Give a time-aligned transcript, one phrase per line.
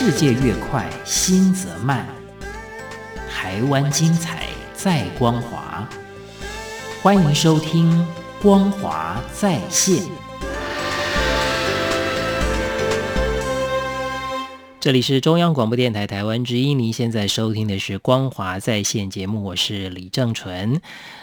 [0.00, 2.06] 世界越快，心则慢。
[3.28, 5.88] 台湾精彩，在光华。
[7.02, 7.90] 欢迎收听
[8.40, 9.96] 《光华在线》。
[14.78, 20.80] 这里是中央广播电台台湾之音，您现在收听的是《光华在线》节目，我是李正纯。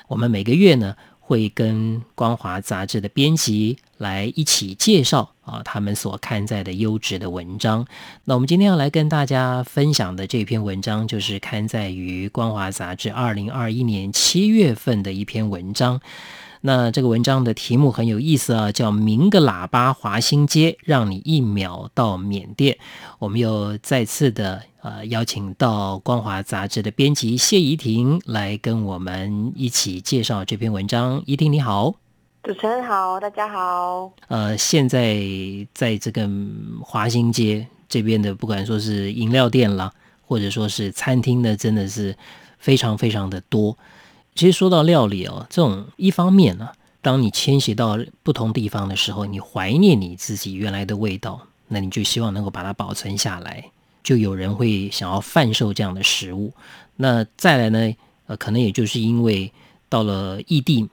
[0.10, 7.86] 我们每个月呢，会跟《光华》杂志的编辑来一起介绍啊，他们所刊载的优质的文章。
[8.23, 16.02] 那我们今天要来跟大家分享的这篇文章，就是刊载于《光华》杂志二零二一年七月份的一篇文章。
[16.62, 22.80] 那这个文章的题目很有意思啊，叫“鸣个喇叭华新街，让你一秒到缅甸”。
[23.20, 31.22] 我们又再次的呃邀请到光华杂志的编辑谢怡婷来跟我们一起介绍这篇文章。
[31.27, 31.94] 怡婷你好，
[32.45, 34.13] 主持人好，大家好。
[34.27, 35.17] 呃，现在
[35.73, 36.30] 在这个
[36.80, 39.91] 华新街这边的，不管说是饮料店啦，
[40.27, 42.16] 或者说是餐厅呢，真的是
[42.59, 43.75] 非常非常的多。
[44.36, 46.70] 其实说到料理哦，这种一方面呢，
[47.02, 53.72] 当你迁徙到不同地方的时候，你怀念你自己原来的味道，那你就希望能够把它保存下来。
[54.03, 56.53] 就有人会想要贩售这样的食物。
[56.98, 57.95] 那再来呢，
[58.27, 59.52] 呃，可能也就是因为
[59.89, 60.88] 到了异地，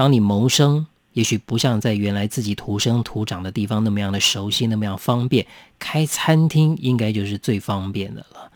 [0.00, 5.46] 当你谋生，也许不像在原来自己土生土长的地方那么样的熟悉，那么样方便。
[5.78, 8.50] 开餐厅应该就是最方便的了。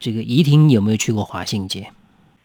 [0.00, 1.92] 这个怡婷有没有去过华信街？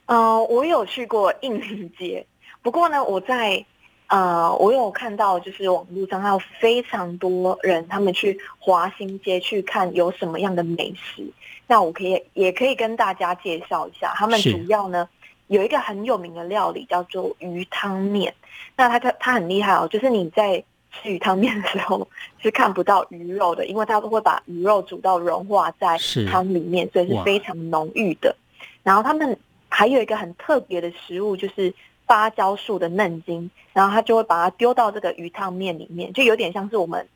[0.07, 2.27] 呃，我有去过印尼街，
[2.61, 3.65] 不过呢，我在
[4.07, 11.25] 呃，我有看到就是网络上还有非常多人他们去华新街去看有什么样的美食，
[11.67, 15.07] 那我可以也可以跟大家介绍一下，他们主要呢
[15.51, 18.33] 有一个很有名的料理叫做鱼汤面，
[18.75, 22.07] 那它它它很厉害哦，就是你在吃鱼汤面的时候
[22.41, 25.97] 是看不到鱼肉的，因为它都会把鱼肉煮到融化在
[26.29, 28.35] 汤里面，所以是非常浓郁的，
[28.83, 29.37] 然后他们。
[29.73, 31.73] 还有一个很特别的食物，就是
[32.05, 37.07] 芭蕉树的嫩茎，然后他就会把它丢到这个鱼汤面里面，就有点像是我们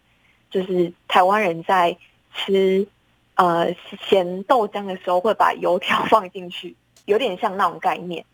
[0.49, 1.97] 就是台湾人在
[2.33, 2.87] 吃
[3.35, 3.75] 呃
[4.07, 6.73] 咸豆浆的时候会把油条放进去，
[7.05, 8.25] 有点像那种概念。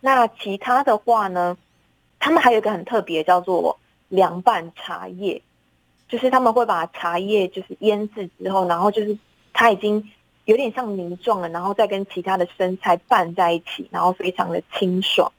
[0.00, 1.56] 那其他的话呢，
[2.18, 5.42] 他们还有一个很特别叫做凉拌茶叶，
[6.08, 9.18] 就是他们会把茶叶就是腌制之后，然后就是
[9.52, 10.10] 它已经。
[10.46, 15.30] 有点像泥状了，然后再跟其他的生菜拌在一起，然后非常的清爽。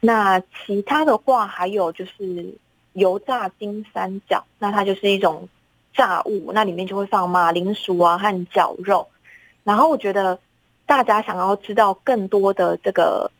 [0.00, 2.54] 那其他的话还有就是
[2.94, 5.50] 油炸金三角，那它就是一种
[5.92, 9.08] 炸物，那里面就会放马铃薯啊和绞肉。
[9.64, 10.38] 然后我觉得
[10.88, 13.30] 大家想要知道更多的这个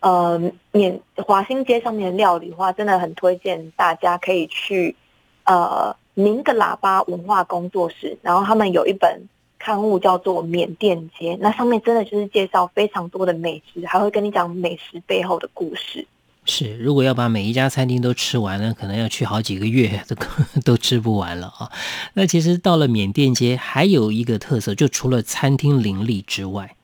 [0.00, 0.40] 呃
[0.72, 4.96] 缅华新街上面的料理的话，真的很推荐大家可以去
[5.44, 9.28] 呃鸣个喇叭文化工作室，然后他们有一本。
[9.56, 16.06] 刊物叫做《缅甸街》，那上面真的就是介绍非常多的美食，还会跟你讲美食背后的故事。
[16.44, 20.14] 是，如果要把每一家餐厅都吃完呢，可能要去好几个月都
[20.62, 21.72] 都吃不完了啊。
[22.12, 26.76] 那其实到了缅甸街，还有一个特色，就除了餐厅林立之外，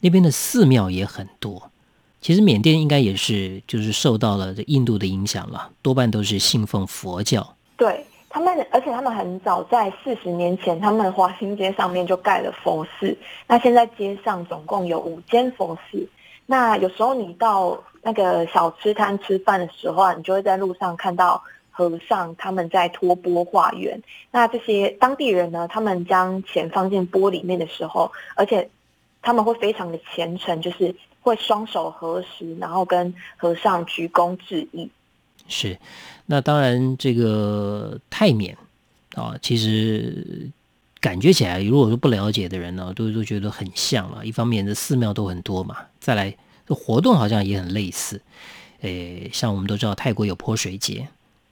[0.00, 1.70] 那边的寺庙也很多。
[2.20, 7.56] 其实缅甸应该也是就是受到了印度的影响了，多半都是信奉佛教。
[7.76, 8.04] 对。
[8.30, 13.16] 他们，而且他们很早在四十年前，他们华新街上面就盖了佛寺。
[13.46, 16.06] 那现在街上总共有五间佛寺。
[16.44, 24.00] 那有时候你到那个小吃摊吃饭的时候啊，你就会在路上看到和尚他们在托钵化缘。
[24.30, 28.68] 那这些当地人呢，他们将钱放进钵里面的时候，而且
[29.28, 34.88] 他们会非常的虔诚，就是会双手合十，然后跟和尚鞠躬致意。
[35.48, 35.78] 是。
[36.24, 38.56] 那当然，这个泰缅
[39.14, 40.48] 啊，其实
[40.98, 44.24] 感觉起来，如果说不了解的人呢，都都觉得很像了。
[44.24, 46.34] 一方面，这寺庙都很多嘛；再来，
[46.66, 48.22] 这活动好像也很类似。
[48.80, 51.06] 诶，像我们都知道，泰国有泼水节，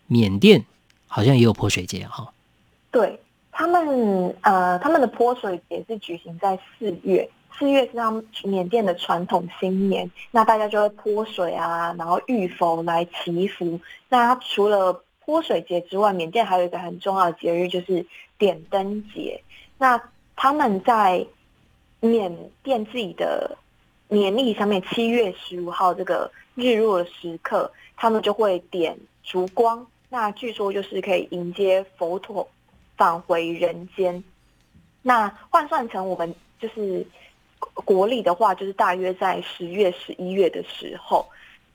[0.06, 0.64] 缅甸
[1.06, 2.32] 好像也有泼水节哈。
[2.90, 3.20] 对
[3.52, 7.28] 他们，呃，他们的泼水节是举行在四月。
[7.58, 13.80] 四月是他们缅甸的传统新年，那大家就会泼水啊，然后浴佛来祈福。
[14.10, 18.04] 那除了泼水节之外，缅甸还有一个很重要的节日，就是
[18.36, 19.42] 点灯节。
[19.78, 19.98] 那
[20.36, 21.26] 他们在
[22.00, 23.56] 缅甸自己的
[24.08, 29.86] 年历上面，七月十五号这个日落的时刻，他们就会点烛光。
[30.10, 32.46] 那据说就是可以迎接佛陀
[32.98, 34.22] 返回人间。
[35.00, 37.06] 那换算成我们就是。
[37.74, 41.26] 国历的话，就是大约在十月、十一月的时候。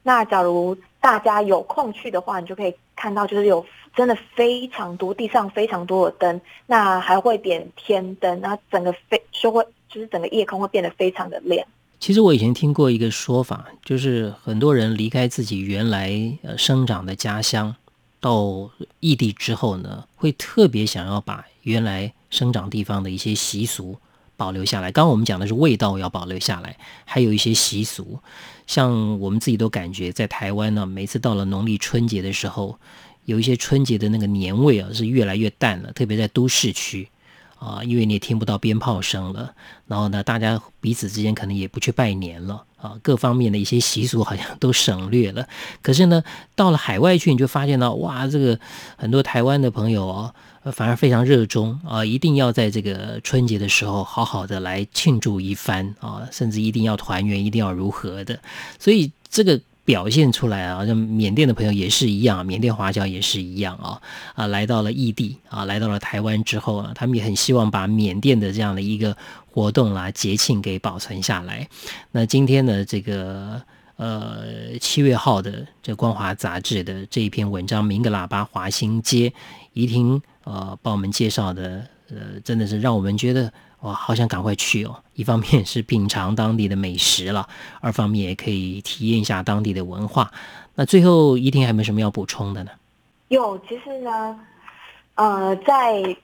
[0.03, 3.63] 那假如大家有空去的话，你就可以看到，就是有
[3.95, 11.65] 真的非常多地上非常多的灯，那还会点天灯，那整个非就会就是整个夜空会变得非常的亮。
[11.99, 16.11] 其实我以前听过一个说法，就是很多人离开自己原来
[16.41, 17.75] 呃生长的家乡，
[18.19, 23.95] 到异地之后呢，会特别想要把原来生长地方的一些习俗
[24.41, 24.91] 保留下来。
[24.91, 28.19] 刚刚我们讲的是味道要保留下来，还有一些习俗，
[28.65, 32.79] 像我们自己都感觉在台湾呢，每次到了农历春节的时候，
[33.25, 37.07] 有一些春节的那个年味啊是越来越淡了，特别在都市区。
[37.59, 39.53] 啊，因为你也听不到鞭炮声了，
[39.85, 45.47] 然后呢，大家彼此之间可能也不去拜年了啊，各方面的一些习俗好像都省略了。
[45.81, 46.23] 可是呢，
[46.55, 48.59] 到了海外去，你就发现到哇，这个
[48.97, 50.33] 很多台湾的朋友哦，
[50.71, 58.39] 反而非常热衷啊，一定要在这个春节的时候好好的来庆祝一番啊，甚至一定要团圆，一定要如何的。
[58.79, 59.61] 所以这个。
[59.91, 64.01] 表现出来啊，像缅甸的朋友也是一样，缅甸华侨也是一样啊
[64.35, 69.17] 啊，来到了异地啊，来到了台湾之后啊，他们也很希望把缅甸的这样的一个
[69.51, 71.67] 活动啦、节庆给保存下来。
[72.13, 73.61] 那今天呢，这个
[73.97, 79.33] 呃七月号的这《光华》杂志的这一篇文章，明个喇叭华新街，
[79.73, 83.51] 怡婷呃帮我们介绍的，呃，真的是让我们觉得。
[83.81, 84.95] 哇，好想赶快去哦！
[85.15, 87.47] 一方面是品尝当地的美食了，
[87.79, 90.31] 二方面也可以体验一下当地的文化。
[90.75, 92.71] 那最后怡婷还有没有什么要补充的呢？
[93.29, 94.39] 有，其实呢，
[95.15, 96.15] 呃，在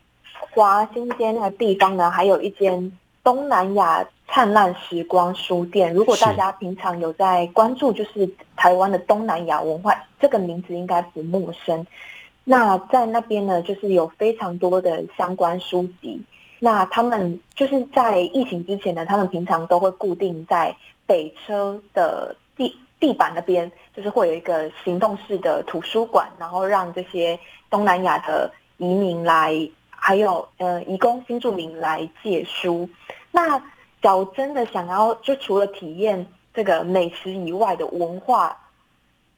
[0.52, 2.92] 华新街那个地方呢，还有一间
[3.24, 5.92] 东南亚灿烂时光书店。
[5.92, 11.84] 如果大家平常有在关注，就是台湾的东南亚文化，这个名字应该不陌生。
[12.44, 16.22] 那在那边呢，就是有非常多的相关书籍。
[16.60, 20.76] 那他们就是在疫情之前呢，他们平常都会固定在
[21.06, 27.40] 北车的地地板那边，就是会有一个行动式的图书馆，然后让这些
[27.70, 29.54] 东南亚的移民来，
[29.92, 32.90] 还有呃移工新住民来借书。
[33.32, 33.60] 那
[34.02, 38.58] 假如真的想要，就除了体验这个美食以外的文化，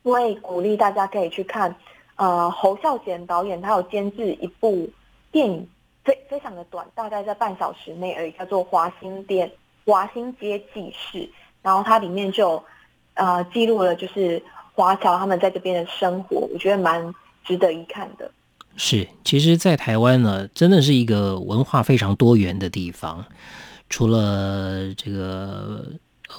[0.03, 1.75] 我会鼓励大家可以去看，
[2.15, 4.89] 呃侯孝贤导演他有监制一部
[5.33, 5.69] 电影。
[6.09, 9.51] 非非常的短，大概在半小时内而已，叫做《华新店
[9.85, 11.19] 华新街记事》，
[11.61, 12.63] 然后它里面就
[13.13, 14.41] 呃记录了就是
[14.73, 17.13] 华侨他们在这边的生活，我觉得蛮
[17.43, 18.31] 值得一看的。
[18.75, 23.23] 是，其实，在台湾呢，真的是一个文化非常多元的地方，
[23.87, 25.85] 除了这个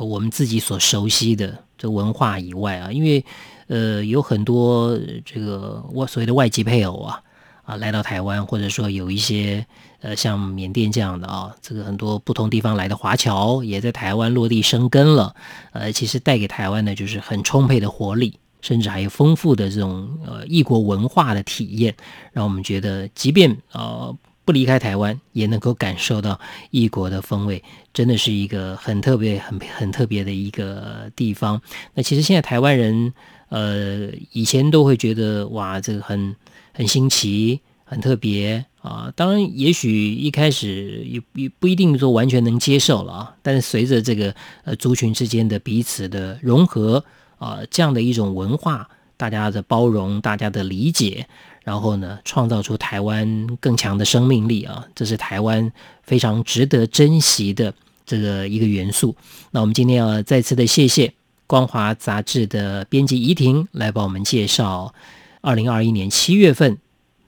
[0.01, 3.25] 我们自己所熟悉的这文化以外啊，因为
[3.69, 7.23] 呃有很多这个我所谓的外籍配偶啊。
[7.71, 9.65] 啊，来到台湾，或者说有一些
[10.01, 15.37] 呃，像缅甸这样的啊，这个很多不同地方来的华侨也在台湾落地生根了。
[15.71, 21.95] 呃，其实带给台湾呢就是很充沛的活力，甚至还有丰富的这种呃异国文化的体验，
[22.33, 26.41] 让我们觉得，即便呃不离开台湾，也能够感受到
[26.73, 27.63] 异国的风味，
[27.95, 31.63] 真的是一个很特别、很很特别的一个地方。
[31.95, 33.15] 那其实现在台湾人
[33.49, 36.35] 呃，以前都会觉得哇，这个很。
[36.73, 39.13] 很新奇，很特别啊！
[39.17, 43.35] 当然，也许一开始也也不一定说完全能接受了啊。
[43.43, 44.35] 但是随着这个
[44.65, 47.05] 呃族群之间的彼此的融合
[47.39, 51.27] 啊，这样的一种文化，大家的包容，大家的理解，
[51.65, 54.87] 然后呢，创造出台湾更强的生命力啊！
[54.95, 55.71] 这是台湾
[56.03, 57.75] 非常值得珍惜的
[58.07, 59.15] 这个一个元素。
[59.51, 61.13] 那我们今天要再次的谢谢
[61.47, 64.95] 光华杂志的编辑怡婷来帮我们介绍。
[65.43, 66.77] 二零二一年七月份，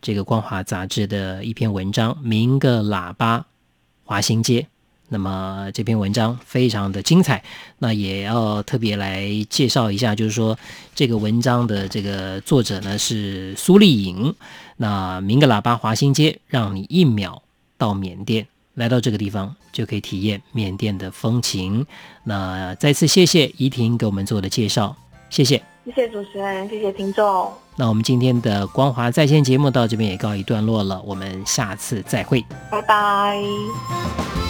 [0.02, 3.46] 这个《光华》杂志的一篇文章《鸣个喇叭
[4.04, 4.60] 华新街》，
[5.08, 7.42] 那么这篇文章非常的精彩，
[7.78, 10.58] 那也要特别来介绍一下，就是说
[10.94, 14.34] 这个文章的这个作者呢是苏丽颖。
[14.76, 17.42] 那《鸣个喇叭华新街》，让你一秒
[17.78, 21.86] 到缅甸，来到这个地方就可以体验缅甸的风情。
[22.24, 24.94] 那再次谢谢怡婷给我们做的介绍，
[25.30, 25.62] 谢谢。
[25.86, 27.61] 谢谢主持人，谢谢听众。
[27.76, 34.41] 那我们今天的光华在线节目到这边也告一段落了，我们下次再会，拜拜。